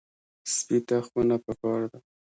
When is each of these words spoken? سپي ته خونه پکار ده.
سپي 0.53 0.77
ته 0.87 0.97
خونه 1.07 1.35
پکار 1.45 1.81
ده. 1.91 1.99